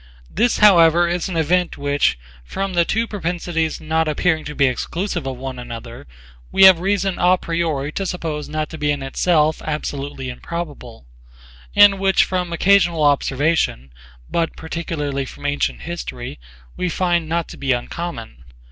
This 0.31 0.57
how 0.57 0.79
ever 0.79 1.07
is 1.07 1.29
an 1.29 1.37
event 1.37 1.77
which, 1.77 2.17
from 2.43 2.73
the 2.73 2.85
two 2.85 3.05
propensities 3.05 3.79
not 3.79 4.07
appearing 4.07 4.43
to 4.45 4.55
be 4.55 4.65
exclusive 4.65 5.27
of 5.27 5.37
one 5.37 5.59
another, 5.59 6.07
we 6.51 6.63
have 6.63 6.79
reason 6.79 7.19
a 7.19 7.37
priori 7.37 7.91
to 7.91 8.07
suppose 8.07 8.49
not 8.49 8.67
to 8.71 8.79
be 8.79 8.89
in 8.89 9.03
itself 9.03 9.61
absolutely 9.61 10.27
improbable, 10.29 11.05
and 11.75 11.99
which 11.99 12.23
from 12.23 12.51
occasional 12.51 13.03
observation, 13.03 13.93
but 14.27 14.55
particularly 14.57 15.23
from 15.23 15.45
antient 15.45 15.81
history, 15.81 16.39
we 16.75 16.89
find 16.89 17.29
not 17.29 17.47
to 17.49 17.57
be 17.57 17.71
uncommon. 17.71 18.43